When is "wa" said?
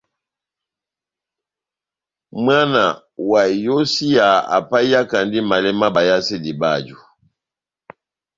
3.31-3.41